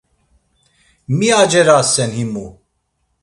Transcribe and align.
“Mi 1.17 1.29
acerasen 1.41 2.11
himu?” 2.17 2.47